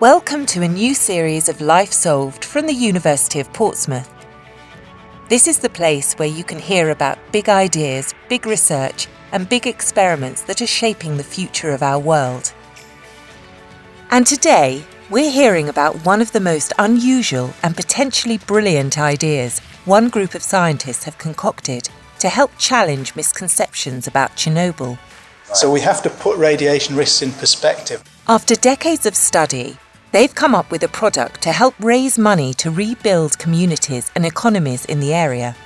Welcome 0.00 0.44
to 0.46 0.60
a 0.60 0.68
new 0.68 0.92
series 0.92 1.48
of 1.48 1.62
Life 1.62 1.90
Solved 1.90 2.44
from 2.44 2.66
the 2.66 2.74
University 2.74 3.40
of 3.40 3.50
Portsmouth. 3.54 4.12
This 5.30 5.48
is 5.48 5.58
the 5.58 5.70
place 5.70 6.12
where 6.18 6.28
you 6.28 6.44
can 6.44 6.58
hear 6.58 6.90
about 6.90 7.18
big 7.32 7.48
ideas, 7.48 8.14
big 8.28 8.44
research, 8.44 9.08
and 9.32 9.48
big 9.48 9.66
experiments 9.66 10.42
that 10.42 10.60
are 10.60 10.66
shaping 10.66 11.16
the 11.16 11.24
future 11.24 11.70
of 11.70 11.82
our 11.82 11.98
world. 11.98 12.52
And 14.10 14.26
today, 14.26 14.84
we're 15.08 15.30
hearing 15.30 15.70
about 15.70 16.04
one 16.04 16.20
of 16.20 16.30
the 16.32 16.40
most 16.40 16.74
unusual 16.78 17.54
and 17.62 17.74
potentially 17.74 18.36
brilliant 18.36 18.98
ideas 18.98 19.60
one 19.86 20.10
group 20.10 20.34
of 20.34 20.42
scientists 20.42 21.04
have 21.04 21.16
concocted 21.16 21.88
to 22.18 22.28
help 22.28 22.50
challenge 22.58 23.16
misconceptions 23.16 24.06
about 24.06 24.36
Chernobyl. 24.36 24.98
So 25.54 25.72
we 25.72 25.80
have 25.80 26.02
to 26.02 26.10
put 26.10 26.36
radiation 26.36 26.96
risks 26.96 27.22
in 27.22 27.32
perspective. 27.32 28.02
After 28.28 28.56
decades 28.56 29.06
of 29.06 29.16
study, 29.16 29.78
They've 30.12 30.34
come 30.34 30.54
up 30.54 30.70
with 30.70 30.82
a 30.84 30.88
product 30.88 31.42
to 31.42 31.52
help 31.52 31.74
raise 31.80 32.16
money 32.16 32.54
to 32.54 32.70
rebuild 32.70 33.38
communities 33.38 34.10
and 34.14 34.24
economies 34.24 34.84
in 34.84 35.00
the 35.00 35.12
area. 35.12 35.56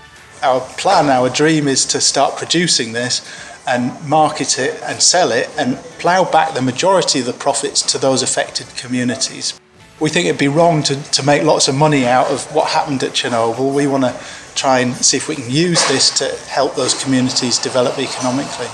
Our 0.42 0.60
plan, 0.60 1.10
our 1.10 1.28
dream 1.28 1.68
is 1.68 1.84
to 1.86 2.00
start 2.00 2.36
producing 2.36 2.92
this 2.92 3.20
and 3.66 3.92
market 4.08 4.58
it 4.58 4.80
and 4.82 5.02
sell 5.02 5.30
it 5.30 5.50
and 5.58 5.76
plough 5.98 6.24
back 6.24 6.54
the 6.54 6.62
majority 6.62 7.20
of 7.20 7.26
the 7.26 7.34
profits 7.34 7.82
to 7.82 7.98
those 7.98 8.22
affected 8.22 8.66
communities. 8.76 9.60
We 10.00 10.08
think 10.08 10.26
it'd 10.26 10.38
be 10.38 10.48
wrong 10.48 10.82
to, 10.84 10.96
to 11.10 11.22
make 11.22 11.42
lots 11.42 11.68
of 11.68 11.74
money 11.74 12.06
out 12.06 12.28
of 12.28 12.42
what 12.54 12.70
happened 12.70 13.02
at 13.02 13.12
Chernobyl. 13.12 13.74
We 13.74 13.86
want 13.86 14.04
to 14.04 14.16
try 14.54 14.78
and 14.78 14.96
see 14.96 15.18
if 15.18 15.28
we 15.28 15.34
can 15.36 15.50
use 15.50 15.86
this 15.88 16.08
to 16.18 16.34
help 16.48 16.74
those 16.74 17.00
communities 17.04 17.58
develop 17.58 17.98
economically. 17.98 18.68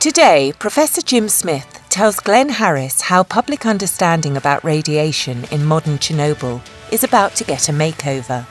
Today, 0.00 0.52
Professor 0.58 1.00
Jim 1.00 1.28
Smith 1.28 1.75
tells 1.96 2.20
Glenn 2.20 2.50
Harris 2.50 3.00
how 3.00 3.22
public 3.22 3.64
understanding 3.64 4.36
about 4.36 4.62
radiation 4.62 5.44
in 5.44 5.64
modern 5.64 5.96
Chernobyl 5.96 6.60
is 6.92 7.02
about 7.02 7.34
to 7.36 7.44
get 7.44 7.70
a 7.70 7.72
makeover. 7.72 8.46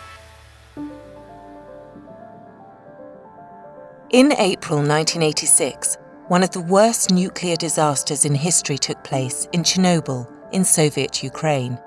In 4.10 4.32
April 4.32 4.80
1986, 4.80 5.96
one 6.28 6.42
of 6.42 6.50
the 6.50 6.62
worst 6.62 7.12
nuclear 7.12 7.56
disasters 7.56 8.26
in 8.26 8.34
history 8.34 8.80
took 8.80 9.04
place 9.04 9.48
in 9.52 9.62
Chernobyl, 9.62 10.28
in 10.52 10.66
Soviet 10.66 11.22
Ukraine. 11.22 11.78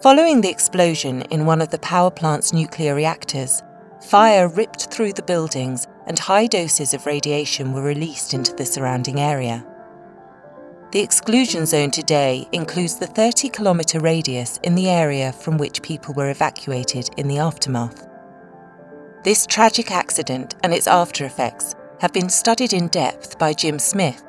Following 0.00 0.40
the 0.40 0.48
explosion 0.48 1.20
in 1.30 1.44
one 1.44 1.60
of 1.60 1.68
the 1.68 1.80
power 1.80 2.10
plant's 2.10 2.54
nuclear 2.54 2.94
reactors, 2.94 3.62
fire 4.08 4.48
ripped 4.48 4.90
through 4.90 5.12
the 5.12 5.28
buildings 5.30 5.86
and 6.06 6.18
high 6.18 6.46
doses 6.46 6.94
of 6.94 7.04
radiation 7.04 7.74
were 7.74 7.82
released 7.82 8.32
into 8.32 8.54
the 8.54 8.64
surrounding 8.64 9.20
area. 9.20 9.62
The 10.92 11.00
exclusion 11.00 11.66
zone 11.66 11.90
today 11.90 12.48
includes 12.52 12.96
the 12.96 13.08
30 13.08 13.48
kilometre 13.48 13.98
radius 13.98 14.60
in 14.62 14.76
the 14.76 14.88
area 14.88 15.32
from 15.32 15.58
which 15.58 15.82
people 15.82 16.14
were 16.14 16.30
evacuated 16.30 17.10
in 17.16 17.26
the 17.26 17.38
aftermath. 17.38 18.06
This 19.24 19.48
tragic 19.48 19.90
accident 19.90 20.54
and 20.62 20.72
its 20.72 20.86
after 20.86 21.24
effects 21.24 21.74
have 21.98 22.12
been 22.12 22.28
studied 22.28 22.72
in 22.72 22.86
depth 22.86 23.36
by 23.36 23.52
Jim 23.52 23.80
Smith, 23.80 24.22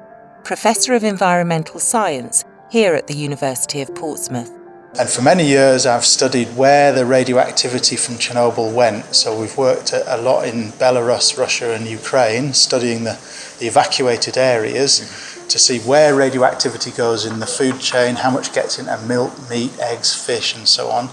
Professor 0.43 0.95
of 0.95 1.03
Environmental 1.03 1.79
Science 1.79 2.43
here 2.71 2.95
at 2.95 3.05
the 3.05 3.15
University 3.15 3.81
of 3.81 3.93
Portsmouth. 3.93 4.51
And 4.99 5.07
for 5.07 5.21
many 5.21 5.45
years, 5.45 5.85
I've 5.85 6.05
studied 6.05 6.47
where 6.57 6.91
the 6.91 7.05
radioactivity 7.05 7.97
from 7.97 8.15
Chernobyl 8.15 8.73
went. 8.73 9.13
So 9.13 9.39
we've 9.39 9.55
worked 9.55 9.93
a 9.93 10.17
lot 10.17 10.47
in 10.47 10.71
Belarus, 10.71 11.37
Russia, 11.37 11.75
and 11.75 11.85
Ukraine, 11.85 12.53
studying 12.53 13.03
the, 13.03 13.19
the 13.59 13.67
evacuated 13.67 14.39
areas 14.39 15.36
to 15.49 15.59
see 15.59 15.79
where 15.79 16.15
radioactivity 16.15 16.91
goes 16.91 17.25
in 17.25 17.39
the 17.39 17.45
food 17.45 17.79
chain, 17.79 18.15
how 18.15 18.31
much 18.31 18.53
gets 18.53 18.79
into 18.79 18.97
milk, 19.07 19.31
meat, 19.49 19.71
eggs, 19.79 20.13
fish, 20.13 20.55
and 20.55 20.67
so 20.67 20.89
on. 20.89 21.09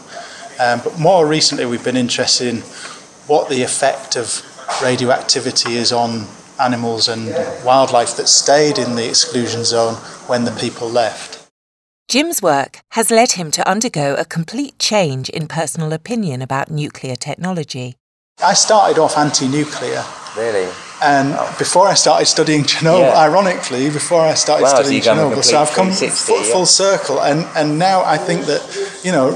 Um, 0.61 0.81
but 0.85 0.99
more 0.99 1.27
recently, 1.27 1.67
we've 1.67 1.85
been 1.85 1.97
interested 1.97 2.49
in 2.49 2.61
what 3.27 3.49
the 3.49 3.63
effect 3.63 4.17
of 4.17 4.43
radioactivity 4.83 5.75
is 5.75 5.93
on 5.93 6.27
animals 6.61 7.09
and 7.09 7.29
wildlife 7.65 8.17
that 8.17 8.29
stayed 8.29 8.79
in 8.79 8.95
the 8.95 9.09
exclusion 9.09 9.65
zone 9.65 9.95
when 10.27 10.45
the 10.45 10.53
people 10.53 10.89
left. 10.89 11.51
Jim's 12.09 12.43
work 12.43 12.81
has 12.91 13.11
led 13.11 13.33
him 13.33 13.51
to 13.51 13.69
undergo 13.69 14.15
a 14.15 14.25
complete 14.25 14.79
change 14.79 15.29
in 15.31 15.49
personal 15.49 15.93
opinion 15.93 16.43
about 16.43 16.71
nuclear 16.71 17.17
technology. 17.17 17.97
I 18.43 18.55
started 18.55 19.01
off 19.01 19.17
anti 19.17 19.49
nuclear. 19.49 20.05
Really? 20.37 20.71
And 21.05 21.35
before 21.59 21.87
I 21.87 21.95
started 21.95 22.27
studying 22.27 22.65
Chernobyl, 22.65 23.01
yeah. 23.01 23.27
ironically, 23.27 23.91
before 23.91 24.23
I 24.23 24.35
started 24.35 24.65
wow, 24.65 24.75
studying 24.75 25.03
so 25.03 25.13
Chernobyl, 25.13 25.45
so 25.45 25.59
I've 25.61 25.71
come 25.71 25.91
full, 25.93 26.39
yeah. 26.39 26.53
full 26.53 26.67
circle. 26.67 27.21
And, 27.21 27.47
and 27.55 27.79
now 27.79 28.03
I 28.05 28.17
think 28.17 28.47
that, 28.47 28.63
you 29.05 29.13
know, 29.13 29.29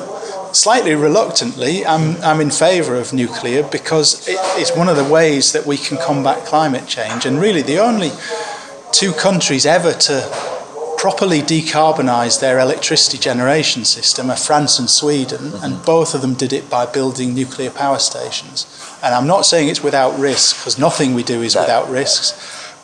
slightly 0.53 0.95
reluctantly, 0.95 1.85
I'm, 1.85 2.17
I'm 2.23 2.41
in 2.41 2.51
favour 2.51 2.97
of 2.97 3.13
nuclear 3.13 3.63
because 3.63 4.27
it, 4.27 4.39
it's 4.57 4.75
one 4.75 4.89
of 4.89 4.97
the 4.97 5.05
ways 5.05 5.53
that 5.53 5.67
we 5.67 5.77
can 5.77 5.99
combat 5.99 6.47
climate 6.47 6.87
change. 6.87 7.27
And 7.27 7.39
really, 7.39 7.63
the 7.63 7.79
only 7.79 8.13
two 8.93 9.13
countries 9.13 9.67
ever 9.67 9.93
to 9.93 10.58
properly 10.99 11.41
decarbonise 11.41 12.41
their 12.41 12.59
electricity 12.59 13.17
generation 13.17 13.85
system 13.85 14.31
are 14.31 14.37
France 14.37 14.81
and 14.81 14.91
Sweden, 14.91 15.39
mm-hmm. 15.39 15.65
and 15.65 15.85
both 15.85 16.13
of 16.13 16.21
them 16.21 16.35
did 16.35 16.53
it 16.53 16.69
by 16.69 16.85
building 16.85 17.35
nuclear 17.35 17.71
power 17.71 18.01
stations. 18.01 18.67
And 19.03 19.15
I'm 19.15 19.29
not 19.29 19.47
saying 19.47 19.69
it's 19.69 19.83
without 19.83 20.19
risk, 20.19 20.59
because 20.59 20.77
nothing 20.77 21.15
we 21.15 21.23
do 21.23 21.41
is 21.41 21.55
no. 21.55 21.63
without 21.63 21.89
risks, 21.89 22.35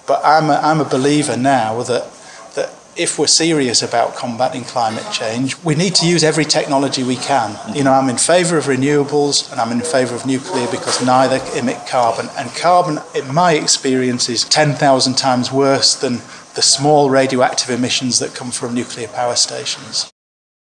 but 0.06 0.20
I'm 0.25 0.48
a, 0.48 0.54
I'm 0.54 0.80
a 0.80 0.84
believer 0.88 1.36
now 1.36 1.82
that, 1.82 2.08
that 2.54 2.72
if 2.97 3.19
we're 3.19 3.26
serious 3.26 3.82
about 3.82 4.14
combating 4.14 4.62
climate 4.62 5.10
change, 5.12 5.60
we 5.64 5.75
need 5.75 5.96
to 5.96 6.06
use 6.06 6.22
every 6.22 6.44
technology 6.44 7.02
we 7.02 7.16
can. 7.16 7.50
Mm-hmm. 7.50 7.75
You 7.75 7.82
know, 7.82 7.92
I'm 7.92 8.08
in 8.08 8.19
favour 8.19 8.56
of 8.56 8.66
renewables 8.66 9.50
and 9.50 9.60
I'm 9.60 9.72
in 9.72 9.81
favour 9.81 10.14
of 10.14 10.25
nuclear 10.25 10.69
because 10.70 11.04
neither 11.04 11.41
emit 11.58 11.84
carbon. 11.88 12.28
And 12.38 12.48
carbon, 12.54 13.00
in 13.16 13.34
my 13.34 13.54
experience, 13.54 14.28
is 14.28 14.44
10,000 14.44 15.14
times 15.14 15.50
worse 15.50 15.96
than 15.96 16.20
the 16.54 16.62
small 16.62 17.10
radioactive 17.10 17.70
emissions 17.70 18.19
that 18.19 18.34
come 18.34 18.50
from 18.50 18.75
nuclear 18.75 19.09
power 19.09 19.37
stations. 19.37 20.10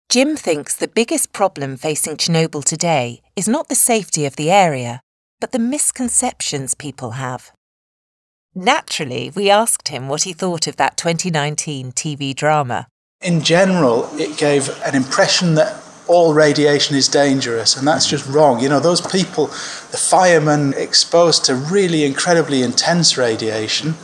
Jim 0.09 0.35
thinks 0.35 0.75
the 0.75 0.87
biggest 0.87 1.33
problem 1.33 1.77
facing 1.77 2.17
Chernobyl 2.17 2.63
today 2.63 3.21
is 3.35 3.47
not 3.47 3.67
the 3.67 3.75
safety 3.75 4.25
of 4.25 4.35
the 4.35 4.51
area, 4.51 5.01
but 5.39 5.51
the 5.51 5.59
misconceptions 5.59 6.73
people 6.73 7.11
have. 7.11 7.51
Naturally, 8.55 9.31
we 9.35 9.49
asked 9.49 9.87
him 9.87 10.07
what 10.07 10.23
he 10.23 10.33
thought 10.33 10.67
of 10.67 10.75
that 10.75 10.97
2019 10.97 11.91
TV 11.93 12.35
drama. 12.35 12.87
In 13.21 13.41
general, 13.41 14.07
it 14.19 14.37
gave 14.37 14.69
an 14.83 14.95
impression 14.95 15.55
that 15.55 15.81
all 16.07 16.33
radiation 16.33 16.95
is 16.95 17.07
dangerous, 17.07 17.75
and 17.75 17.87
that's 17.87 18.07
just 18.07 18.27
wrong. 18.27 18.59
You 18.59 18.69
know, 18.69 18.79
those 18.79 19.01
people, 19.01 19.47
the 19.47 19.97
firemen 19.97 20.73
exposed 20.73 21.45
to 21.45 21.55
really 21.55 22.03
incredibly 22.03 22.61
intense 22.61 23.17
radiation, 23.17 23.95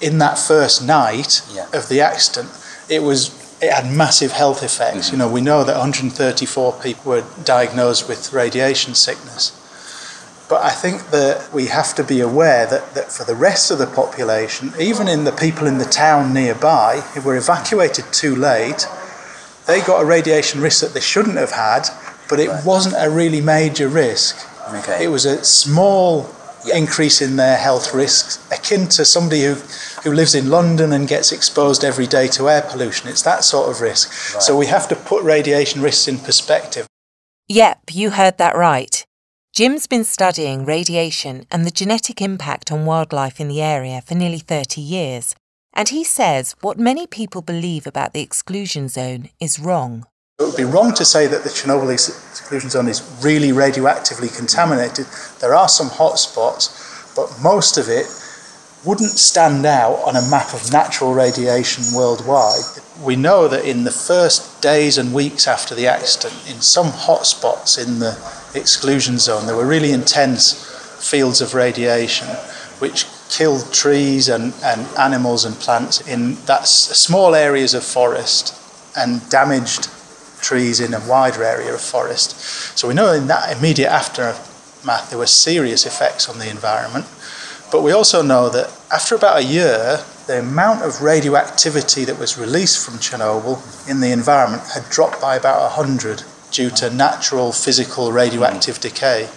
in 0.00 0.18
that 0.18 0.38
first 0.38 0.84
night 0.84 1.42
yeah. 1.52 1.66
of 1.72 1.88
the 1.88 2.00
accident, 2.00 2.50
it 2.88 3.02
was 3.02 3.36
it 3.60 3.72
had 3.72 3.92
massive 3.92 4.32
health 4.32 4.62
effects. 4.62 5.06
Mm-hmm. 5.06 5.14
You 5.14 5.18
know, 5.18 5.32
we 5.32 5.40
know 5.40 5.64
that 5.64 5.76
134 5.76 6.72
people 6.74 7.10
were 7.10 7.24
diagnosed 7.44 8.08
with 8.08 8.32
radiation 8.32 8.94
sickness. 8.94 9.54
But 10.48 10.62
I 10.62 10.70
think 10.70 11.10
that 11.10 11.52
we 11.52 11.66
have 11.66 11.94
to 11.96 12.04
be 12.04 12.20
aware 12.20 12.66
that, 12.66 12.94
that 12.94 13.12
for 13.12 13.24
the 13.24 13.34
rest 13.34 13.70
of 13.70 13.78
the 13.78 13.86
population, 13.86 14.72
even 14.80 15.06
in 15.06 15.24
the 15.24 15.32
people 15.32 15.66
in 15.66 15.76
the 15.76 15.84
town 15.84 16.32
nearby 16.32 17.00
who 17.12 17.20
were 17.20 17.36
evacuated 17.36 18.06
too 18.12 18.34
late, 18.34 18.86
they 19.66 19.82
got 19.82 20.00
a 20.00 20.06
radiation 20.06 20.62
risk 20.62 20.80
that 20.80 20.94
they 20.94 21.00
shouldn't 21.00 21.36
have 21.36 21.50
had, 21.50 21.88
but 22.30 22.40
it 22.40 22.50
wasn't 22.64 22.94
a 22.98 23.10
really 23.10 23.42
major 23.42 23.88
risk. 23.88 24.36
Okay. 24.72 25.04
It 25.04 25.08
was 25.08 25.26
a 25.26 25.44
small 25.44 26.22
increase 26.72 27.20
in 27.20 27.36
their 27.36 27.56
health 27.56 27.94
risks, 27.94 28.38
akin 28.52 28.88
to 28.88 29.04
somebody 29.04 29.44
who, 29.44 29.54
who 30.02 30.12
lives 30.12 30.34
in 30.34 30.50
London 30.50 30.92
and 30.92 31.08
gets 31.08 31.32
exposed 31.32 31.84
every 31.84 32.06
day 32.06 32.28
to 32.28 32.48
air 32.48 32.62
pollution. 32.62 33.08
It's 33.08 33.22
that 33.22 33.44
sort 33.44 33.70
of 33.70 33.80
risk. 33.80 34.34
Right. 34.34 34.42
So 34.42 34.56
we 34.56 34.66
have 34.66 34.88
to 34.88 34.96
put 34.96 35.22
radiation 35.22 35.82
risks 35.82 36.08
in 36.08 36.18
perspective. 36.18 36.86
Yep, 37.48 37.80
you 37.92 38.10
heard 38.10 38.38
that 38.38 38.56
right. 38.56 39.04
Jim's 39.54 39.86
been 39.86 40.04
studying 40.04 40.64
radiation 40.64 41.46
and 41.50 41.64
the 41.64 41.70
genetic 41.70 42.20
impact 42.20 42.70
on 42.70 42.84
wildlife 42.84 43.40
in 43.40 43.48
the 43.48 43.62
area 43.62 44.00
for 44.00 44.14
nearly 44.14 44.38
30 44.38 44.80
years, 44.80 45.34
and 45.72 45.88
he 45.88 46.04
says 46.04 46.54
what 46.60 46.78
many 46.78 47.06
people 47.06 47.40
believe 47.40 47.86
about 47.86 48.12
the 48.12 48.20
exclusion 48.20 48.88
zone 48.88 49.30
is 49.40 49.58
wrong. 49.58 50.04
It 50.40 50.44
would 50.44 50.56
be 50.56 50.62
wrong 50.62 50.94
to 50.94 51.04
say 51.04 51.26
that 51.26 51.42
the 51.42 51.48
Chernobyl 51.48 51.92
exclusion 51.92 52.70
zone 52.70 52.86
is 52.86 53.02
really 53.24 53.48
radioactively 53.48 54.28
contaminated. 54.28 55.06
There 55.40 55.52
are 55.52 55.68
some 55.68 55.88
hotspots, 55.88 57.16
but 57.16 57.42
most 57.42 57.76
of 57.76 57.88
it 57.88 58.06
wouldn't 58.84 59.18
stand 59.18 59.66
out 59.66 59.96
on 60.06 60.14
a 60.14 60.30
map 60.30 60.54
of 60.54 60.70
natural 60.72 61.12
radiation 61.12 61.82
worldwide. 61.92 62.62
We 63.02 63.16
know 63.16 63.48
that 63.48 63.64
in 63.64 63.82
the 63.82 63.90
first 63.90 64.62
days 64.62 64.96
and 64.96 65.12
weeks 65.12 65.48
after 65.48 65.74
the 65.74 65.88
accident, 65.88 66.40
in 66.48 66.60
some 66.60 66.92
hotspots 66.92 67.76
in 67.76 67.98
the 67.98 68.16
exclusion 68.54 69.18
zone, 69.18 69.44
there 69.44 69.56
were 69.56 69.66
really 69.66 69.90
intense 69.90 70.52
fields 71.00 71.40
of 71.40 71.54
radiation 71.54 72.28
which 72.78 73.06
killed 73.28 73.72
trees 73.72 74.28
and, 74.28 74.54
and 74.62 74.86
animals 74.96 75.44
and 75.44 75.56
plants 75.56 76.00
in 76.06 76.36
that 76.44 76.68
small 76.68 77.34
areas 77.34 77.74
of 77.74 77.82
forest 77.82 78.54
and 78.96 79.28
damaged 79.30 79.90
trees 80.40 80.80
in 80.80 80.94
a 80.94 81.00
wider 81.08 81.42
area 81.42 81.72
of 81.72 81.80
forest. 81.80 82.38
So 82.78 82.88
we 82.88 82.94
know 82.94 83.12
in 83.12 83.26
that 83.26 83.56
immediate 83.56 83.90
aftermath 83.90 85.10
there 85.10 85.18
were 85.18 85.26
serious 85.26 85.86
effects 85.86 86.28
on 86.28 86.38
the 86.38 86.50
environment. 86.50 87.06
But 87.70 87.82
we 87.82 87.92
also 87.92 88.22
know 88.22 88.48
that 88.48 88.72
after 88.90 89.14
about 89.14 89.38
a 89.38 89.44
year, 89.44 90.02
the 90.26 90.40
amount 90.40 90.82
of 90.82 91.02
radioactivity 91.02 92.04
that 92.04 92.18
was 92.18 92.38
released 92.38 92.84
from 92.84 92.94
Chernobyl 92.94 93.58
in 93.88 94.00
the 94.00 94.12
environment 94.12 94.62
had 94.74 94.88
dropped 94.88 95.20
by 95.20 95.36
about 95.36 95.60
100 95.76 96.22
due 96.50 96.70
to 96.70 96.90
natural 96.90 97.52
physical 97.52 98.12
radioactive 98.12 98.76
hmm. 98.76 98.82
decay. 98.82 99.28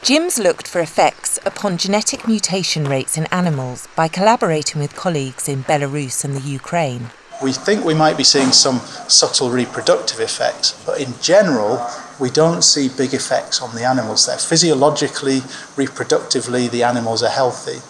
Jim's 0.00 0.38
looked 0.38 0.68
for 0.68 0.80
effects 0.80 1.40
upon 1.44 1.76
genetic 1.76 2.26
mutation 2.26 2.84
rates 2.84 3.18
in 3.18 3.26
animals 3.26 3.88
by 3.96 4.06
collaborating 4.06 4.80
with 4.80 4.94
colleagues 4.94 5.48
in 5.48 5.64
Belarus 5.64 6.24
and 6.24 6.36
the 6.36 6.40
Ukraine. 6.40 7.10
We 7.42 7.52
think 7.52 7.84
we 7.84 7.94
might 7.94 8.16
be 8.16 8.24
seeing 8.24 8.52
some 8.52 8.78
subtle 9.08 9.50
reproductive 9.50 10.20
effects, 10.20 10.72
but 10.86 11.00
in 11.00 11.14
general, 11.20 11.84
we 12.20 12.30
don't 12.30 12.62
see 12.62 12.88
big 12.88 13.12
effects 13.12 13.60
on 13.60 13.74
the 13.74 13.84
animals 13.84 14.26
there. 14.26 14.38
Physiologically, 14.38 15.40
reproductively, 15.76 16.70
the 16.70 16.84
animals 16.84 17.22
are 17.22 17.30
healthy. 17.30 17.80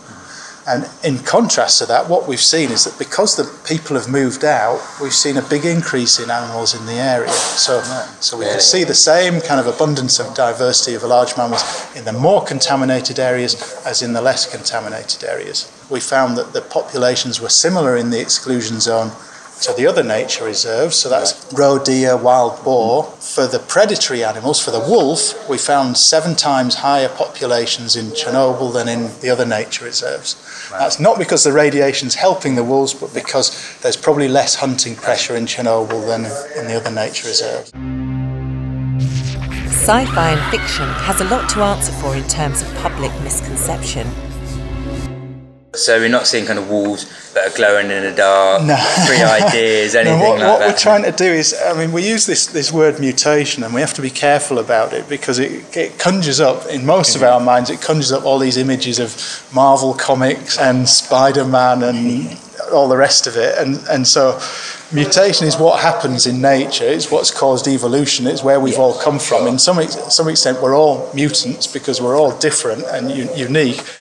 And 0.68 0.86
in 1.02 1.24
contrast 1.24 1.78
to 1.78 1.86
that, 1.86 2.10
what 2.10 2.28
we've 2.28 2.38
seen 2.38 2.70
is 2.70 2.84
that 2.84 2.98
because 2.98 3.36
the 3.36 3.44
people 3.66 3.96
have 3.96 4.06
moved 4.06 4.44
out, 4.44 4.78
we've 5.00 5.14
seen 5.14 5.38
a 5.38 5.42
big 5.42 5.64
increase 5.64 6.20
in 6.20 6.30
animals 6.30 6.74
in 6.78 6.84
the 6.84 6.92
area. 6.92 7.30
So, 7.30 7.80
so 8.20 8.36
we 8.36 8.44
can 8.44 8.60
see 8.60 8.84
the 8.84 8.94
same 8.94 9.40
kind 9.40 9.58
of 9.58 9.66
abundance 9.66 10.20
of 10.20 10.34
diversity 10.34 10.94
of 10.94 11.04
large 11.04 11.38
mammals 11.38 11.64
in 11.96 12.04
the 12.04 12.12
more 12.12 12.44
contaminated 12.44 13.18
areas 13.18 13.82
as 13.86 14.02
in 14.02 14.12
the 14.12 14.20
less 14.20 14.44
contaminated 14.44 15.24
areas. 15.24 15.72
We 15.88 16.00
found 16.00 16.36
that 16.36 16.52
the 16.52 16.60
populations 16.60 17.40
were 17.40 17.48
similar 17.48 17.96
in 17.96 18.10
the 18.10 18.20
exclusion 18.20 18.78
zone 18.78 19.10
to 19.62 19.72
the 19.72 19.86
other 19.86 20.02
nature 20.02 20.44
reserves, 20.44 20.96
so 20.96 21.08
that's 21.08 21.52
roe 21.52 21.78
deer, 21.82 22.16
wild 22.16 22.62
boar. 22.64 23.04
For 23.04 23.46
the 23.46 23.58
predatory 23.58 24.22
animals, 24.22 24.60
for 24.60 24.70
the 24.70 24.80
wolf, 24.80 25.48
we 25.48 25.58
found 25.58 25.96
seven 25.96 26.36
times 26.36 26.76
higher 26.76 27.08
populations 27.08 27.96
in 27.96 28.06
Chernobyl 28.06 28.72
than 28.72 28.88
in 28.88 29.10
the 29.20 29.30
other 29.30 29.46
nature 29.46 29.84
reserves. 29.84 30.36
Right. 30.70 30.78
That's 30.78 31.00
not 31.00 31.18
because 31.18 31.44
the 31.44 31.52
radiation's 31.52 32.14
helping 32.14 32.54
the 32.54 32.64
wolves, 32.64 32.94
but 32.94 33.12
because 33.12 33.78
there's 33.80 33.96
probably 33.96 34.28
less 34.28 34.54
hunting 34.54 34.94
pressure 34.94 35.36
in 35.36 35.46
Chernobyl 35.46 36.06
than 36.06 36.24
in 36.58 36.68
the 36.68 36.76
other 36.76 36.90
nature 36.90 37.26
reserves. 37.28 37.72
Sci 39.88 40.04
fi 40.06 40.30
and 40.30 40.50
fiction 40.50 40.88
has 40.88 41.20
a 41.20 41.24
lot 41.24 41.48
to 41.50 41.62
answer 41.62 41.92
for 41.92 42.14
in 42.14 42.26
terms 42.28 42.62
of 42.62 42.74
public 42.76 43.12
misconception. 43.22 44.06
So 45.78 45.98
we're 45.98 46.08
not 46.08 46.26
seeing 46.26 46.44
kind 46.44 46.58
of 46.58 46.68
walls 46.68 47.06
that 47.34 47.52
are 47.52 47.56
glowing 47.56 47.90
in 47.90 48.02
the 48.02 48.12
dark, 48.12 48.64
no. 48.64 48.76
free 49.06 49.22
ideas, 49.22 49.94
anything 49.94 50.18
no, 50.18 50.28
what, 50.28 50.38
like 50.38 50.48
what 50.48 50.58
that. 50.58 50.68
we're 50.68 50.78
trying 50.78 51.04
to 51.04 51.12
do 51.12 51.24
is, 51.24 51.54
I 51.64 51.72
mean, 51.74 51.92
we 51.92 52.06
use 52.06 52.26
this, 52.26 52.46
this 52.46 52.72
word 52.72 52.98
mutation 52.98 53.62
and 53.62 53.72
we 53.72 53.80
have 53.80 53.94
to 53.94 54.02
be 54.02 54.10
careful 54.10 54.58
about 54.58 54.92
it 54.92 55.08
because 55.08 55.38
it, 55.38 55.76
it 55.76 55.98
conjures 55.98 56.40
up, 56.40 56.66
in 56.66 56.84
most 56.84 57.14
mm-hmm. 57.14 57.24
of 57.24 57.30
our 57.30 57.40
minds, 57.40 57.70
it 57.70 57.80
conjures 57.80 58.12
up 58.12 58.24
all 58.24 58.38
these 58.38 58.56
images 58.56 58.98
of 58.98 59.48
Marvel 59.54 59.94
comics 59.94 60.58
and 60.58 60.88
Spider 60.88 61.44
Man 61.44 61.82
and 61.82 61.98
mm-hmm. 61.98 62.74
all 62.74 62.88
the 62.88 62.96
rest 62.96 63.26
of 63.26 63.36
it. 63.36 63.56
And, 63.58 63.76
and 63.88 64.06
so 64.06 64.40
mutation 64.92 65.46
is 65.46 65.56
what 65.56 65.80
happens 65.80 66.26
in 66.26 66.40
nature, 66.40 66.84
it's 66.84 67.10
what's 67.10 67.30
caused 67.30 67.68
evolution, 67.68 68.26
it's 68.26 68.42
where 68.42 68.58
we've 68.58 68.78
all 68.78 68.98
come 68.98 69.18
from. 69.18 69.46
In 69.46 69.58
some, 69.58 69.80
some 69.86 70.28
extent, 70.28 70.60
we're 70.60 70.76
all 70.76 71.10
mutants 71.14 71.66
because 71.66 72.00
we're 72.00 72.18
all 72.18 72.36
different 72.38 72.82
and 72.84 73.10
u- 73.10 73.28
unique. 73.36 73.97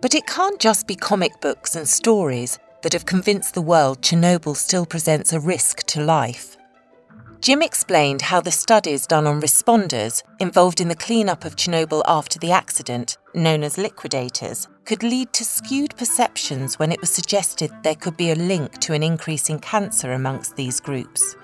But 0.00 0.14
it 0.14 0.26
can't 0.26 0.58
just 0.58 0.86
be 0.86 0.96
comic 0.96 1.40
books 1.40 1.76
and 1.76 1.86
stories 1.86 2.58
that 2.82 2.94
have 2.94 3.04
convinced 3.04 3.52
the 3.52 3.60
world 3.60 4.00
Chernobyl 4.00 4.56
still 4.56 4.86
presents 4.86 5.32
a 5.32 5.40
risk 5.40 5.82
to 5.88 6.00
life. 6.00 6.56
Jim 7.42 7.62
explained 7.62 8.22
how 8.22 8.40
the 8.40 8.50
studies 8.50 9.06
done 9.06 9.26
on 9.26 9.40
responders 9.40 10.22
involved 10.40 10.80
in 10.80 10.88
the 10.88 10.94
cleanup 10.94 11.44
of 11.44 11.56
Chernobyl 11.56 12.02
after 12.06 12.38
the 12.38 12.50
accident, 12.50 13.18
known 13.34 13.62
as 13.62 13.78
liquidators, 13.78 14.68
could 14.84 15.02
lead 15.02 15.32
to 15.34 15.44
skewed 15.44 15.96
perceptions 15.96 16.78
when 16.78 16.92
it 16.92 17.00
was 17.00 17.10
suggested 17.10 17.70
there 17.82 17.94
could 17.94 18.16
be 18.16 18.30
a 18.30 18.34
link 18.34 18.78
to 18.80 18.92
an 18.94 19.02
increase 19.02 19.48
in 19.48 19.58
cancer 19.58 20.12
amongst 20.12 20.56
these 20.56 20.80
groups. 20.80 21.36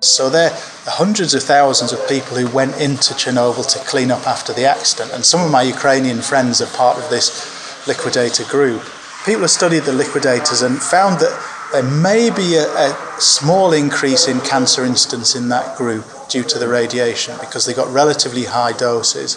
So 0.00 0.30
there 0.30 0.52
are 0.52 0.56
hundreds 0.86 1.34
of 1.34 1.42
thousands 1.42 1.92
of 1.92 2.08
people 2.08 2.36
who 2.36 2.46
went 2.54 2.80
into 2.80 3.14
Chernobyl 3.14 3.66
to 3.72 3.80
clean 3.80 4.12
up 4.12 4.28
after 4.28 4.52
the 4.52 4.64
accident, 4.64 5.12
and 5.12 5.24
some 5.24 5.44
of 5.44 5.50
my 5.50 5.62
Ukrainian 5.62 6.20
friends 6.20 6.60
are 6.60 6.76
part 6.76 6.98
of 6.98 7.10
this 7.10 7.84
liquidator 7.88 8.44
group. 8.44 8.82
People 9.26 9.40
have 9.40 9.50
studied 9.50 9.82
the 9.82 9.92
liquidators 9.92 10.62
and 10.62 10.80
found 10.80 11.18
that 11.18 11.34
there 11.72 11.82
may 11.82 12.30
be 12.30 12.54
a, 12.54 12.68
a 12.68 13.20
small 13.20 13.72
increase 13.72 14.28
in 14.28 14.40
cancer 14.42 14.84
incidence 14.84 15.34
in 15.34 15.48
that 15.48 15.76
group 15.76 16.04
due 16.30 16.44
to 16.44 16.60
the 16.60 16.68
radiation 16.68 17.36
because 17.40 17.66
they 17.66 17.74
got 17.74 17.92
relatively 17.92 18.44
high 18.44 18.72
doses. 18.72 19.36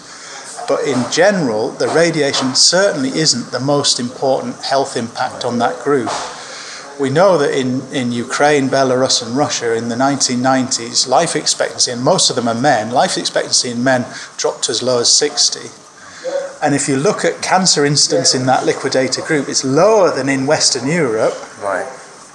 But 0.68 0.86
in 0.86 1.10
general, 1.10 1.70
the 1.72 1.88
radiation 1.88 2.54
certainly 2.54 3.08
isn't 3.08 3.50
the 3.50 3.58
most 3.58 3.98
important 3.98 4.62
health 4.62 4.96
impact 4.96 5.44
on 5.44 5.58
that 5.58 5.82
group 5.82 6.08
we 7.02 7.10
know 7.10 7.36
that 7.36 7.52
in, 7.52 7.82
in 7.92 8.12
Ukraine, 8.12 8.68
Belarus, 8.68 9.26
and 9.26 9.36
Russia 9.36 9.76
in 9.76 9.88
the 9.88 9.96
1990s, 9.96 11.08
life 11.08 11.34
expectancy, 11.34 11.90
and 11.90 12.02
most 12.02 12.30
of 12.30 12.36
them 12.36 12.46
are 12.46 12.54
men, 12.54 12.92
life 12.92 13.18
expectancy 13.18 13.70
in 13.70 13.82
men 13.82 14.06
dropped 14.36 14.68
as 14.70 14.84
low 14.84 15.00
as 15.00 15.12
60. 15.14 15.58
And 16.62 16.76
if 16.76 16.88
you 16.88 16.96
look 16.96 17.24
at 17.24 17.42
cancer 17.42 17.84
incidence 17.84 18.36
in 18.36 18.46
that 18.46 18.64
liquidator 18.64 19.20
group, 19.20 19.48
it's 19.48 19.64
lower 19.64 20.14
than 20.14 20.28
in 20.28 20.46
Western 20.46 20.86
Europe. 20.86 21.34
Right. 21.60 21.90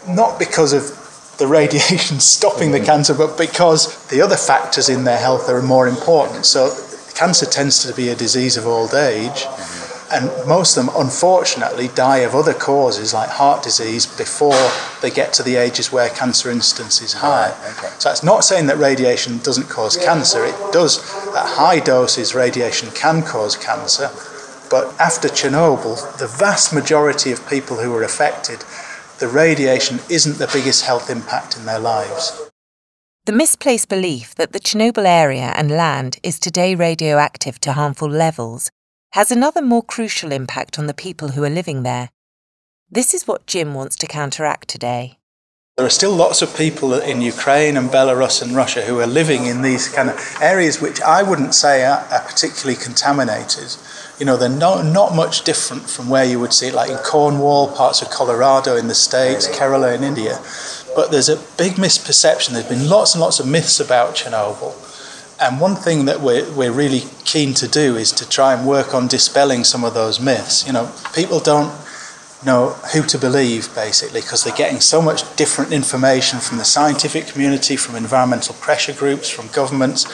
Not 0.05 0.37
because 0.37 0.73
of 0.73 1.37
the 1.37 1.47
radiation 1.47 2.19
stopping 2.35 2.71
mm-hmm. 2.71 2.81
the 2.81 2.85
cancer, 2.85 3.13
but 3.13 3.37
because 3.37 4.05
the 4.07 4.21
other 4.21 4.35
factors 4.35 4.89
in 4.89 5.05
their 5.05 5.17
health 5.17 5.49
are 5.49 5.61
more 5.61 5.87
important. 5.87 6.45
So 6.45 6.75
cancer 7.15 7.45
tends 7.45 7.81
to 7.87 7.95
be 7.95 8.09
a 8.09 8.15
disease 8.15 8.57
of 8.57 8.67
old 8.67 8.93
age. 8.93 9.45
Mm-hmm 9.45 9.76
and 10.11 10.29
most 10.47 10.77
of 10.77 10.85
them 10.85 10.95
unfortunately 10.97 11.89
die 11.89 12.19
of 12.19 12.33
other 12.33 12.53
causes 12.53 13.13
like 13.13 13.29
heart 13.29 13.63
disease 13.63 14.05
before 14.05 14.69
they 15.01 15.09
get 15.09 15.33
to 15.33 15.43
the 15.43 15.55
ages 15.55 15.91
where 15.91 16.09
cancer 16.09 16.49
incidence 16.49 17.01
is 17.01 17.13
high. 17.13 17.49
Okay. 17.49 17.93
So 17.99 18.09
that's 18.09 18.23
not 18.23 18.43
saying 18.43 18.67
that 18.67 18.77
radiation 18.77 19.39
doesn't 19.39 19.69
cause 19.69 19.97
cancer. 19.97 20.45
It 20.45 20.55
does 20.71 20.99
at 21.35 21.45
high 21.45 21.79
doses 21.79 22.33
radiation 22.33 22.89
can 22.91 23.21
cause 23.21 23.57
cancer, 23.57 24.09
but 24.69 24.93
after 24.99 25.27
Chernobyl, 25.27 26.17
the 26.17 26.27
vast 26.27 26.73
majority 26.73 27.31
of 27.31 27.49
people 27.49 27.77
who 27.77 27.91
were 27.91 28.03
affected, 28.03 28.63
the 29.19 29.27
radiation 29.27 29.99
isn't 30.09 30.37
the 30.37 30.49
biggest 30.53 30.85
health 30.85 31.09
impact 31.09 31.57
in 31.57 31.65
their 31.65 31.79
lives. 31.79 32.49
The 33.25 33.33
misplaced 33.33 33.89
belief 33.89 34.35
that 34.35 34.53
the 34.53 34.59
Chernobyl 34.59 35.05
area 35.05 35.53
and 35.57 35.69
land 35.69 36.17
is 36.23 36.39
today 36.39 36.75
radioactive 36.75 37.59
to 37.59 37.73
harmful 37.73 38.09
levels 38.09 38.71
has 39.17 39.31
another 39.31 39.63
more 39.63 39.81
crucial 39.81 40.31
impact 40.31 40.77
on 40.77 40.85
the 40.85 40.93
people 40.93 41.29
who 41.29 41.43
are 41.43 41.49
living 41.49 41.81
there. 41.81 42.11
This 42.87 43.15
is 43.15 43.27
what 43.27 43.47
Jim 43.47 43.73
wants 43.73 43.95
to 43.95 44.05
counteract 44.05 44.67
today. 44.67 45.17
There 45.75 45.87
are 45.87 45.89
still 45.89 46.13
lots 46.13 46.43
of 46.43 46.55
people 46.55 46.93
in 46.93 47.21
Ukraine 47.21 47.77
and 47.77 47.89
Belarus 47.89 48.43
and 48.43 48.55
Russia 48.55 48.83
who 48.83 48.99
are 48.99 49.07
living 49.07 49.47
in 49.47 49.63
these 49.63 49.89
kind 49.89 50.11
of 50.11 50.37
areas 50.39 50.79
which 50.79 51.01
I 51.01 51.23
wouldn't 51.23 51.55
say 51.55 51.83
are, 51.83 52.05
are 52.11 52.25
particularly 52.27 52.79
contaminated. 52.79 53.75
You 54.19 54.27
know, 54.27 54.37
they're 54.37 54.49
not, 54.49 54.85
not 54.85 55.15
much 55.15 55.43
different 55.43 55.89
from 55.89 56.09
where 56.09 56.25
you 56.25 56.39
would 56.39 56.53
see 56.53 56.67
it, 56.67 56.75
like 56.75 56.91
in 56.91 56.97
Cornwall, 56.97 57.75
parts 57.75 58.03
of 58.03 58.11
Colorado 58.11 58.77
in 58.77 58.87
the 58.87 58.93
States, 58.93 59.47
Kerala 59.47 59.95
in 59.95 60.03
India. 60.03 60.37
But 60.95 61.09
there's 61.09 61.29
a 61.29 61.37
big 61.57 61.73
misperception. 61.73 62.49
There's 62.51 62.69
been 62.69 62.87
lots 62.87 63.15
and 63.15 63.21
lots 63.21 63.39
of 63.39 63.47
myths 63.47 63.79
about 63.79 64.13
Chernobyl. 64.13 64.86
And 65.39 65.59
one 65.59 65.75
thing 65.75 66.05
that 66.05 66.21
we're, 66.21 66.51
we're 66.53 66.71
really 66.71 67.03
keen 67.23 67.53
to 67.55 67.67
do 67.67 67.95
is 67.95 68.11
to 68.13 68.27
try 68.27 68.53
and 68.53 68.67
work 68.67 68.93
on 68.93 69.07
dispelling 69.07 69.63
some 69.63 69.83
of 69.83 69.93
those 69.93 70.19
myths. 70.19 70.65
You 70.65 70.73
know, 70.73 70.91
people 71.13 71.39
don't 71.39 71.71
know 72.45 72.69
who 72.93 73.03
to 73.03 73.17
believe 73.17 73.73
basically 73.75 74.21
because 74.21 74.43
they're 74.43 74.55
getting 74.55 74.79
so 74.79 75.01
much 75.01 75.35
different 75.35 75.71
information 75.71 76.39
from 76.39 76.57
the 76.57 76.65
scientific 76.65 77.27
community, 77.27 77.75
from 77.75 77.95
environmental 77.95 78.55
pressure 78.55 78.93
groups, 78.93 79.29
from 79.29 79.47
governments 79.47 80.05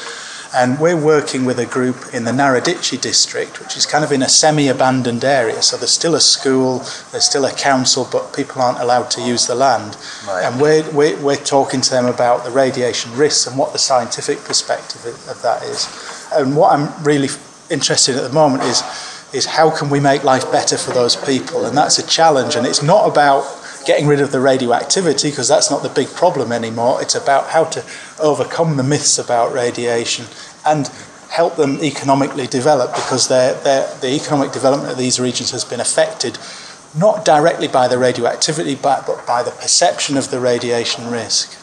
and 0.56 0.80
we're 0.80 0.98
working 0.98 1.46
with 1.46 1.58
a 1.60 1.66
group 1.66 2.14
in 2.14 2.26
the 2.26 2.32
Narodichi 2.32 3.02
district, 3.02 3.60
which 3.60 3.76
is 3.76 3.86
kind 3.86 4.04
of 4.04 4.12
in 4.12 4.22
a 4.22 4.30
semi 4.30 4.68
abandoned 4.68 5.24
area. 5.24 5.62
So 5.62 5.78
there's 5.78 5.92
still 5.92 6.16
a 6.16 6.22
school, 6.22 6.80
there's 7.12 7.26
still 7.26 7.46
a 7.46 7.52
council, 7.52 8.08
but 8.12 8.34
people 8.34 8.62
aren't 8.62 8.80
allowed 8.80 9.10
to 9.12 9.22
use 9.22 9.48
the 9.48 9.56
land. 9.56 9.98
Right. 10.28 10.44
And 10.44 10.62
we're, 10.62 10.90
we're, 10.92 11.20
we're 11.22 11.36
talking 11.38 11.82
to 11.82 11.90
them 11.90 12.06
about 12.06 12.44
the 12.44 12.52
radiation 12.52 13.16
risks 13.16 13.48
and 13.48 13.58
what 13.58 13.74
the 13.74 13.80
scientific 13.80 14.40
perspective 14.44 15.06
of 15.28 15.42
that 15.42 15.64
is. 15.64 15.90
And 16.34 16.56
what 16.56 16.72
I'm 16.72 17.04
really 17.04 17.30
interested 17.72 18.14
in 18.14 18.24
at 18.24 18.28
the 18.28 18.34
moment 18.34 18.64
is, 18.64 18.84
is 19.34 19.46
how 19.46 19.76
can 19.76 19.90
we 19.90 20.00
make 20.00 20.24
life 20.24 20.52
better 20.52 20.78
for 20.78 20.92
those 20.92 21.16
people? 21.16 21.66
And 21.66 21.76
that's 21.76 21.98
a 21.98 22.06
challenge. 22.06 22.56
And 22.56 22.68
it's 22.68 22.84
not 22.84 23.10
about 23.10 23.44
getting 23.86 24.08
rid 24.08 24.22
of 24.22 24.32
the 24.32 24.40
radioactivity 24.40 25.30
because 25.30 25.48
that's 25.48 25.70
not 25.70 25.84
the 25.84 25.90
big 25.90 26.08
problem 26.10 26.52
anymore. 26.52 27.02
It's 27.02 27.16
about 27.16 27.50
how 27.50 27.66
to 27.66 27.84
overcome 28.20 28.78
the 28.78 28.84
myths 28.84 29.18
about 29.18 29.54
radiation 29.54 30.26
and 30.66 30.88
help 31.30 31.56
them 31.56 31.84
economically 31.84 32.48
develop 32.48 32.94
because 32.94 33.28
they're, 33.28 33.56
they're, 33.64 33.88
the 34.02 34.14
economic 34.16 34.52
development 34.52 34.92
of 34.92 34.98
these 34.98 35.20
regions 35.20 35.52
has 35.52 35.66
been 35.66 35.80
affected 35.80 36.38
not 36.96 37.26
directly 37.26 37.68
by 37.68 37.88
the 37.88 37.98
radioactivity, 37.98 38.76
but, 38.76 39.08
but 39.08 39.26
by 39.26 39.42
the 39.42 39.52
perception 39.52 40.16
of 40.16 40.30
the 40.30 40.40
radiation 40.40 41.10
risk. 41.10 41.60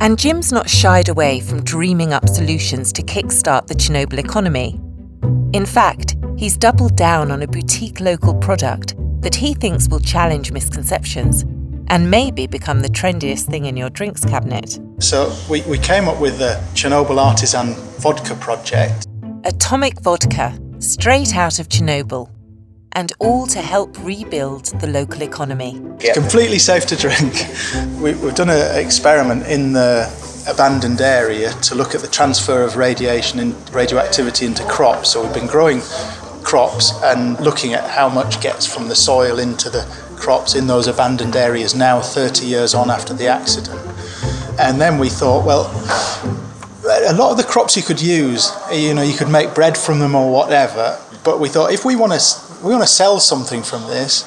And 0.00 0.18
Jim's 0.18 0.52
not 0.52 0.70
shied 0.70 1.08
away 1.08 1.40
from 1.40 1.64
dreaming 1.64 2.12
up 2.12 2.28
solutions 2.28 2.92
to 2.94 3.02
kickstart 3.02 3.66
the 3.66 3.74
Chernobyl 3.74 4.18
economy. 4.18 4.80
In 5.52 5.66
fact, 5.66 6.16
he's 6.36 6.56
doubled 6.56 6.96
down 6.96 7.30
on 7.30 7.42
a 7.42 7.48
boutique 7.48 8.00
local 8.00 8.34
product 8.34 8.94
that 9.20 9.34
he 9.34 9.54
thinks 9.54 9.88
will 9.88 10.00
challenge 10.00 10.52
misconceptions 10.52 11.44
and 11.88 12.10
maybe 12.10 12.46
become 12.46 12.80
the 12.80 12.88
trendiest 12.88 13.46
thing 13.46 13.64
in 13.64 13.76
your 13.76 13.90
drinks 13.90 14.24
cabinet. 14.24 14.78
So, 14.98 15.34
we, 15.48 15.62
we 15.62 15.78
came 15.78 16.08
up 16.08 16.20
with 16.20 16.38
the 16.38 16.62
Chernobyl 16.74 17.18
Artisan 17.18 17.74
Vodka 18.00 18.34
Project. 18.34 19.06
Atomic 19.44 20.00
vodka, 20.00 20.58
straight 20.78 21.34
out 21.34 21.58
of 21.58 21.68
Chernobyl, 21.68 22.30
and 22.92 23.12
all 23.18 23.46
to 23.46 23.60
help 23.60 23.96
rebuild 24.04 24.66
the 24.80 24.86
local 24.86 25.22
economy. 25.22 25.80
It's 26.00 26.18
completely 26.18 26.58
safe 26.58 26.86
to 26.86 26.96
drink. 26.96 27.32
We, 28.00 28.12
have 28.12 28.34
done 28.34 28.50
an 28.50 28.78
experiment 28.78 29.46
in 29.46 29.72
the 29.72 30.08
abandoned 30.48 31.00
area 31.00 31.52
to 31.52 31.74
look 31.74 31.94
at 31.94 32.00
the 32.00 32.08
transfer 32.08 32.62
of 32.62 32.76
radiation 32.76 33.38
and 33.38 33.54
radioactivity 33.74 34.46
into 34.46 34.64
crops. 34.64 35.10
So 35.10 35.22
we've 35.22 35.34
been 35.34 35.46
growing 35.46 35.80
crops 36.48 36.94
and 37.02 37.38
looking 37.40 37.74
at 37.74 37.84
how 37.90 38.08
much 38.08 38.40
gets 38.40 38.64
from 38.66 38.88
the 38.88 38.94
soil 38.94 39.38
into 39.38 39.68
the 39.68 39.82
crops 40.16 40.54
in 40.54 40.66
those 40.66 40.86
abandoned 40.86 41.36
areas 41.36 41.74
now 41.74 42.00
30 42.00 42.46
years 42.46 42.74
on 42.74 42.90
after 42.90 43.12
the 43.12 43.26
accident. 43.26 43.78
And 44.58 44.80
then 44.80 44.98
we 44.98 45.10
thought, 45.10 45.44
well, 45.44 45.66
a 47.06 47.12
lot 47.12 47.32
of 47.32 47.36
the 47.36 47.44
crops 47.46 47.76
you 47.76 47.82
could 47.82 48.00
use, 48.00 48.50
you 48.72 48.94
know, 48.94 49.02
you 49.02 49.14
could 49.14 49.28
make 49.28 49.54
bread 49.54 49.76
from 49.76 49.98
them 49.98 50.14
or 50.14 50.32
whatever. 50.32 50.98
But 51.22 51.38
we 51.38 51.50
thought 51.50 51.70
if 51.70 51.84
we 51.84 51.96
want 51.96 52.14
to 52.14 52.20
we 52.64 52.70
want 52.72 52.82
to 52.82 52.88
sell 52.88 53.20
something 53.20 53.62
from 53.62 53.82
this, 53.82 54.24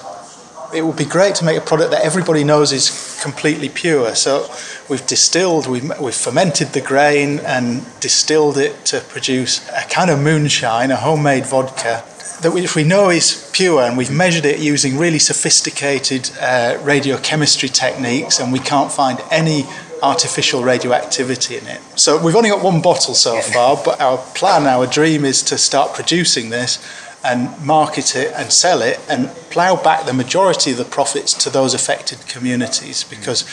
it 0.76 0.84
would 0.84 0.96
be 0.96 1.06
great 1.06 1.34
to 1.36 1.44
make 1.44 1.58
a 1.58 1.62
product 1.62 1.90
that 1.90 2.06
everybody 2.06 2.44
knows 2.44 2.72
is 2.72 3.20
completely 3.24 3.68
pure. 3.68 4.14
So 4.14 4.48
we've 4.90 5.06
distilled, 5.08 5.68
we've, 5.68 5.92
we've 6.00 6.16
fermented 6.16 6.70
the 6.70 6.82
grain 6.82 7.40
and 7.40 7.84
distilled 8.00 8.58
it 8.58 8.86
to 8.86 9.02
produce 9.02 9.68
a 9.70 9.86
kind 9.90 10.10
of 10.10 10.20
moonshine, 10.20 10.92
a 10.92 10.96
homemade 10.96 11.46
vodka 11.48 12.06
that 12.42 12.52
which 12.52 12.76
we 12.76 12.84
know 12.84 13.10
is 13.10 13.50
pure, 13.54 13.82
and 13.82 13.98
we've 13.98 14.12
measured 14.12 14.46
it 14.46 14.60
using 14.60 14.98
really 14.98 15.20
sophisticated 15.20 16.32
uh, 16.40 16.78
radiochemistry 16.82 17.72
techniques, 17.72 18.40
and 18.40 18.52
we 18.52 18.60
can't 18.60 18.92
find 18.92 19.22
any 19.30 19.66
artificial 20.02 20.64
radioactivity 20.64 21.58
in 21.58 21.68
it. 21.68 21.80
So 21.96 22.22
we've 22.22 22.36
only 22.36 22.50
got 22.50 22.64
one 22.64 22.82
bottle 22.82 23.14
so 23.14 23.40
far, 23.42 23.80
but 23.84 24.02
our 24.02 24.18
plan, 24.18 24.66
our 24.66 24.88
dream 24.88 25.24
is 25.24 25.44
to 25.44 25.58
start 25.58 25.94
producing 25.94 26.50
this 26.50 26.84
and 27.24 27.64
market 27.64 28.16
it 28.16 28.34
and 28.36 28.52
sell 28.52 28.82
it 28.82 29.00
and 29.08 29.28
plough 29.52 29.76
back 29.76 30.06
the 30.06 30.14
majority 30.14 30.72
of 30.72 30.78
the 30.78 30.86
profits 30.86 31.34
to 31.36 31.52
those 31.52 31.76
affected 31.76 32.18
communities 32.28 33.04
because 33.04 33.44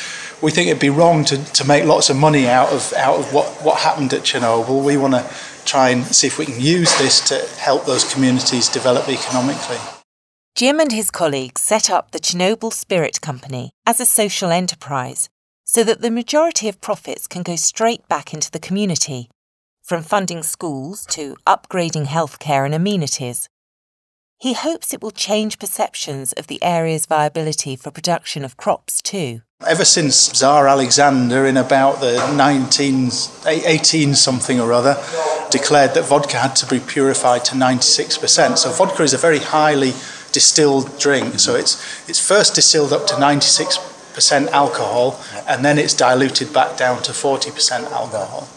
we 0.42 0.50
think 0.50 0.68
it'd 0.68 0.80
be 0.80 0.90
wrong 0.90 1.24
to, 1.26 1.44
to 1.52 1.66
make 1.66 1.84
lots 1.84 2.10
of 2.10 2.16
money 2.16 2.48
out 2.48 2.72
of 2.72 2.92
out 2.94 3.18
of 3.18 3.32
what, 3.32 3.46
what 3.64 3.78
happened 3.80 4.12
at 4.12 4.22
Chernobyl. 4.22 4.84
We 4.84 4.96
want 4.96 5.14
to 5.14 5.30
try 5.64 5.90
and 5.90 6.04
see 6.04 6.26
if 6.26 6.38
we 6.38 6.46
can 6.46 6.60
use 6.60 6.96
this 6.98 7.20
to 7.28 7.60
help 7.60 7.84
those 7.84 8.10
communities 8.12 8.68
develop 8.68 9.08
economically. 9.08 9.78
Jim 10.54 10.80
and 10.80 10.90
his 10.90 11.10
colleagues 11.10 11.60
set 11.60 11.90
up 11.90 12.10
the 12.10 12.18
Chernobyl 12.18 12.72
Spirit 12.72 13.20
Company 13.20 13.70
as 13.86 14.00
a 14.00 14.06
social 14.06 14.50
enterprise 14.50 15.28
so 15.64 15.84
that 15.84 16.00
the 16.00 16.10
majority 16.10 16.66
of 16.66 16.80
profits 16.80 17.26
can 17.26 17.42
go 17.42 17.54
straight 17.54 18.08
back 18.08 18.32
into 18.32 18.50
the 18.50 18.58
community, 18.58 19.28
from 19.82 20.02
funding 20.02 20.42
schools 20.42 21.04
to 21.04 21.36
upgrading 21.46 22.06
healthcare 22.06 22.64
and 22.64 22.74
amenities. 22.74 23.48
He 24.40 24.52
hopes 24.52 24.94
it 24.94 25.02
will 25.02 25.10
change 25.10 25.58
perceptions 25.58 26.32
of 26.34 26.46
the 26.46 26.62
area's 26.62 27.06
viability 27.06 27.74
for 27.74 27.90
production 27.90 28.44
of 28.44 28.56
crops 28.56 29.02
too. 29.02 29.42
Ever 29.66 29.84
since 29.84 30.14
Tsar 30.14 30.68
Alexander 30.68 31.44
in 31.44 31.56
about 31.56 31.98
the 31.98 32.18
19, 32.36 33.10
18 33.44 34.14
something 34.14 34.60
or 34.60 34.72
other 34.72 34.94
declared 35.50 35.94
that 35.94 36.04
vodka 36.04 36.36
had 36.36 36.54
to 36.54 36.66
be 36.66 36.78
purified 36.78 37.44
to 37.46 37.56
96%. 37.56 38.58
So 38.58 38.70
vodka 38.70 39.02
is 39.02 39.12
a 39.12 39.18
very 39.18 39.40
highly 39.40 39.90
distilled 40.30 40.96
drink. 41.00 41.40
So 41.40 41.56
it's, 41.56 42.08
it's 42.08 42.24
first 42.24 42.54
distilled 42.54 42.92
up 42.92 43.08
to 43.08 43.14
96% 43.14 44.46
alcohol 44.50 45.20
and 45.48 45.64
then 45.64 45.78
it's 45.78 45.94
diluted 45.94 46.52
back 46.52 46.76
down 46.76 47.02
to 47.02 47.10
40% 47.10 47.90
alcohol. 47.90 48.48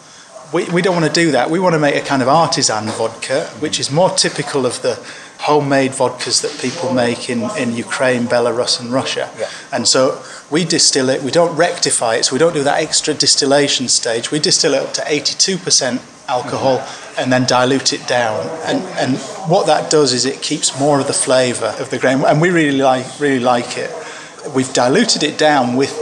We, 0.54 0.66
we 0.66 0.80
don't 0.80 0.94
want 0.94 1.12
to 1.12 1.20
do 1.20 1.32
that. 1.32 1.50
We 1.50 1.58
want 1.58 1.74
to 1.74 1.80
make 1.80 1.96
a 1.96 2.06
kind 2.06 2.22
of 2.22 2.28
artisan 2.28 2.86
vodka, 2.86 3.46
which 3.58 3.80
is 3.80 3.90
more 3.90 4.10
typical 4.10 4.64
of 4.64 4.80
the 4.82 4.94
homemade 5.42 5.90
vodkas 5.90 6.40
that 6.40 6.56
people 6.60 6.94
make 6.94 7.28
in, 7.28 7.42
in 7.58 7.74
Ukraine, 7.74 8.26
Belarus, 8.26 8.80
and 8.80 8.92
Russia. 8.92 9.28
Yeah. 9.36 9.48
And 9.72 9.88
so 9.88 10.22
we 10.50 10.64
distill 10.64 11.08
it, 11.08 11.22
we 11.22 11.32
don't 11.32 11.56
rectify 11.56 12.14
it, 12.14 12.24
so 12.24 12.34
we 12.34 12.38
don't 12.38 12.52
do 12.54 12.62
that 12.62 12.80
extra 12.80 13.12
distillation 13.12 13.88
stage. 13.88 14.30
We 14.30 14.38
distill 14.38 14.74
it 14.74 14.82
up 14.82 14.94
to 14.94 15.00
82% 15.00 16.00
alcohol 16.28 16.78
mm-hmm. 16.78 17.20
and 17.20 17.32
then 17.32 17.44
dilute 17.44 17.92
it 17.92 18.06
down. 18.06 18.38
And, 18.64 18.84
and 19.00 19.18
what 19.50 19.66
that 19.66 19.90
does 19.90 20.12
is 20.12 20.24
it 20.24 20.42
keeps 20.42 20.78
more 20.78 21.00
of 21.00 21.08
the 21.08 21.12
flavour 21.12 21.74
of 21.80 21.90
the 21.90 21.98
grain, 21.98 22.22
and 22.24 22.40
we 22.40 22.50
really 22.50 22.78
like, 22.78 23.06
really 23.18 23.42
like 23.42 23.76
it. 23.76 23.90
We've 24.54 24.72
diluted 24.72 25.24
it 25.24 25.38
down 25.38 25.74
with 25.74 25.92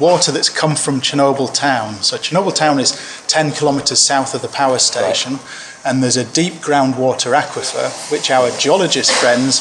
water 0.00 0.32
that's 0.32 0.48
come 0.48 0.76
from 0.76 1.02
Chernobyl 1.02 1.52
town. 1.52 2.02
So 2.02 2.16
Chernobyl 2.16 2.54
town 2.54 2.80
is 2.80 2.92
10 3.28 3.52
kilometres 3.52 3.98
south 3.98 4.34
of 4.34 4.40
the 4.40 4.48
power 4.48 4.78
station. 4.78 5.34
Right 5.34 5.65
and 5.86 6.02
there's 6.02 6.16
a 6.16 6.24
deep 6.32 6.54
groundwater 6.54 7.32
aquifer, 7.40 7.88
which 8.10 8.30
our 8.30 8.50
geologist 8.58 9.12
friends 9.12 9.60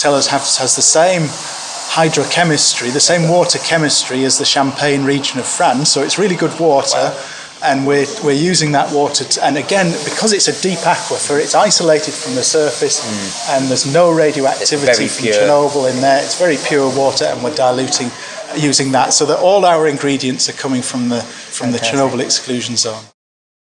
tell 0.00 0.14
us 0.14 0.26
has, 0.28 0.56
has 0.56 0.74
the 0.74 0.82
same 0.82 1.22
hydrochemistry, 1.22 2.92
the 2.92 3.00
same 3.00 3.28
water 3.28 3.58
chemistry 3.58 4.24
as 4.24 4.38
the 4.38 4.44
Champagne 4.44 5.04
region 5.04 5.38
of 5.38 5.46
France. 5.46 5.90
So 5.90 6.02
it's 6.02 6.18
really 6.18 6.36
good 6.36 6.58
water. 6.58 7.14
And 7.60 7.88
we're, 7.88 8.06
we're 8.22 8.40
using 8.52 8.70
that 8.78 8.94
water, 8.94 9.24
to, 9.24 9.44
and 9.44 9.58
again, 9.58 9.90
because 10.04 10.32
it's 10.32 10.46
a 10.46 10.62
deep 10.62 10.78
aquifer, 10.78 11.42
it's 11.42 11.56
isolated 11.56 12.14
from 12.14 12.36
the 12.36 12.44
surface, 12.44 13.00
mm. 13.00 13.56
and 13.56 13.68
there's 13.68 13.92
no 13.92 14.12
radioactivity 14.14 15.08
from 15.08 15.26
Chernobyl 15.26 15.92
in 15.92 16.00
there. 16.00 16.22
It's 16.22 16.38
very 16.38 16.56
pure 16.68 16.88
water, 16.96 17.24
and 17.24 17.42
we're 17.42 17.56
diluting 17.56 18.10
using 18.56 18.92
that, 18.92 19.12
so 19.12 19.26
that 19.26 19.40
all 19.40 19.64
our 19.64 19.88
ingredients 19.88 20.48
are 20.48 20.52
coming 20.52 20.82
from 20.82 21.08
the 21.08 21.20
from 21.20 21.72
Fantastic. 21.72 21.96
the 21.96 21.98
Chernobyl 21.98 22.20
exclusion 22.20 22.76
zone. 22.76 23.02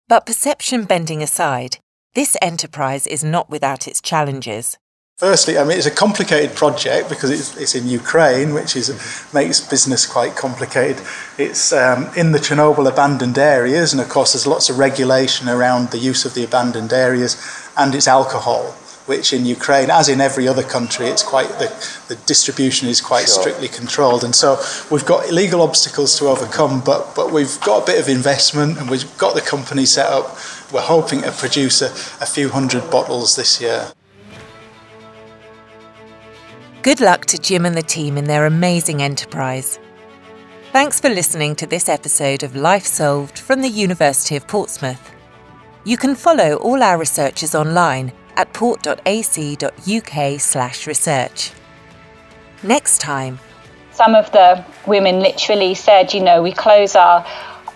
But 0.08 0.26
perception 0.26 0.84
bending 0.84 1.22
aside, 1.22 1.78
this 2.16 2.34
enterprise 2.40 3.06
is 3.06 3.22
not 3.22 3.50
without 3.50 3.86
its 3.86 4.00
challenges. 4.00 4.78
Firstly, 5.18 5.58
I 5.58 5.64
mean, 5.64 5.76
it's 5.76 5.86
a 5.86 5.90
complicated 5.90 6.56
project 6.56 7.10
because 7.10 7.30
it's, 7.30 7.54
it's 7.58 7.74
in 7.74 7.86
Ukraine, 7.86 8.54
which 8.54 8.74
is, 8.74 8.88
makes 9.34 9.60
business 9.60 10.06
quite 10.06 10.34
complicated. 10.34 11.04
It's 11.36 11.74
um, 11.74 12.08
in 12.16 12.32
the 12.32 12.38
Chernobyl 12.38 12.90
abandoned 12.90 13.36
areas, 13.36 13.92
and 13.92 14.00
of 14.00 14.08
course, 14.08 14.32
there's 14.32 14.46
lots 14.46 14.70
of 14.70 14.78
regulation 14.78 15.46
around 15.46 15.90
the 15.90 15.98
use 15.98 16.24
of 16.24 16.32
the 16.32 16.42
abandoned 16.42 16.92
areas, 16.92 17.36
and 17.76 17.94
it's 17.94 18.08
alcohol, 18.08 18.74
which 19.06 19.32
in 19.32 19.46
Ukraine, 19.46 19.90
as 19.90 20.08
in 20.08 20.20
every 20.20 20.46
other 20.46 20.62
country, 20.62 21.06
it's 21.06 21.22
quite 21.22 21.48
the, 21.58 21.68
the 22.08 22.16
distribution 22.26 22.88
is 22.88 23.00
quite 23.00 23.26
sure. 23.26 23.42
strictly 23.42 23.68
controlled, 23.68 24.24
and 24.24 24.34
so 24.34 24.60
we've 24.90 25.06
got 25.06 25.30
legal 25.30 25.62
obstacles 25.62 26.18
to 26.18 26.26
overcome, 26.26 26.82
but 26.84 27.14
but 27.14 27.32
we've 27.32 27.60
got 27.60 27.82
a 27.82 27.86
bit 27.86 28.00
of 28.00 28.08
investment, 28.08 28.78
and 28.78 28.90
we've 28.90 29.16
got 29.18 29.34
the 29.34 29.40
company 29.40 29.86
set 29.86 30.06
up 30.06 30.36
we're 30.72 30.80
hoping 30.80 31.22
to 31.22 31.30
produce 31.32 31.82
a, 31.82 31.86
a 32.22 32.26
few 32.26 32.48
hundred 32.48 32.90
bottles 32.90 33.36
this 33.36 33.60
year. 33.60 33.92
Good 36.82 37.00
luck 37.00 37.26
to 37.26 37.38
Jim 37.38 37.66
and 37.66 37.76
the 37.76 37.82
team 37.82 38.16
in 38.16 38.24
their 38.24 38.46
amazing 38.46 39.02
enterprise. 39.02 39.78
Thanks 40.72 41.00
for 41.00 41.08
listening 41.08 41.56
to 41.56 41.66
this 41.66 41.88
episode 41.88 42.42
of 42.42 42.54
Life 42.54 42.84
Solved 42.84 43.38
from 43.38 43.62
the 43.62 43.68
University 43.68 44.36
of 44.36 44.46
Portsmouth. 44.46 45.12
You 45.84 45.96
can 45.96 46.14
follow 46.14 46.56
all 46.56 46.82
our 46.82 46.98
researchers 46.98 47.54
online 47.54 48.12
at 48.36 48.52
port.ac.uk/slash 48.52 50.86
research. 50.86 51.52
Next 52.62 53.00
time, 53.00 53.38
some 53.92 54.14
of 54.14 54.30
the 54.32 54.62
women 54.86 55.20
literally 55.20 55.74
said, 55.74 56.12
you 56.12 56.20
know, 56.20 56.42
we 56.42 56.52
close 56.52 56.94
our 56.94 57.26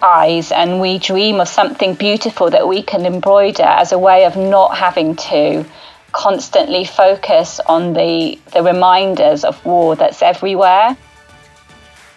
eyes 0.02 0.52
and 0.52 0.80
we 0.80 0.98
dream 0.98 1.40
of 1.40 1.48
something 1.48 1.94
beautiful 1.94 2.50
that 2.50 2.68
we 2.68 2.82
can 2.82 3.06
embroider 3.06 3.62
as 3.62 3.92
a 3.92 3.98
way 3.98 4.24
of 4.24 4.36
not 4.36 4.76
having 4.76 5.16
to 5.16 5.64
constantly 6.12 6.84
focus 6.84 7.60
on 7.66 7.92
the, 7.92 8.38
the 8.52 8.62
reminders 8.62 9.44
of 9.44 9.64
war 9.64 9.96
that's 9.96 10.22
everywhere. 10.22 10.96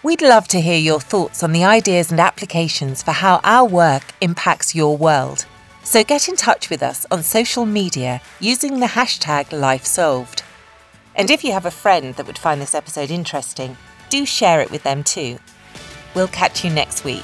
We'd 0.02 0.20
love 0.20 0.48
to 0.48 0.60
hear 0.60 0.78
your 0.78 1.00
thoughts 1.00 1.42
on 1.42 1.52
the 1.52 1.64
ideas 1.64 2.10
and 2.10 2.20
applications 2.20 3.02
for 3.02 3.12
how 3.12 3.40
our 3.42 3.66
work 3.66 4.02
impacts 4.20 4.74
your 4.74 4.96
world. 4.96 5.46
So 5.84 6.02
get 6.02 6.28
in 6.28 6.36
touch 6.36 6.70
with 6.70 6.82
us 6.82 7.06
on 7.10 7.22
social 7.22 7.66
media 7.66 8.20
using 8.40 8.80
the 8.80 8.86
hashtag 8.86 9.50
LifeSolved. 9.50 10.42
And 11.14 11.30
if 11.30 11.44
you 11.44 11.52
have 11.52 11.66
a 11.66 11.70
friend 11.70 12.14
that 12.14 12.26
would 12.26 12.38
find 12.38 12.60
this 12.60 12.74
episode 12.74 13.10
interesting, 13.10 13.76
do 14.08 14.24
share 14.24 14.60
it 14.60 14.70
with 14.70 14.82
them 14.82 15.04
too. 15.04 15.38
We'll 16.14 16.28
catch 16.28 16.64
you 16.64 16.70
next 16.70 17.04
week. 17.04 17.22